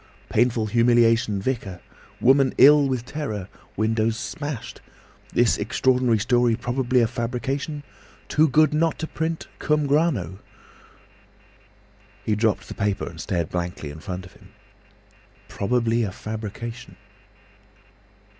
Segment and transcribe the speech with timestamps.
[0.29, 1.79] Painful humiliation—vicar.
[2.19, 3.47] Woman ill with terror!
[3.77, 4.81] Windows smashed.
[5.31, 7.83] This extraordinary story probably a fabrication.
[8.27, 10.39] Too good not to print—cum grano!"
[12.25, 14.49] He dropped the paper and stared blankly in front of him.
[15.47, 16.95] "Probably a fabrication!"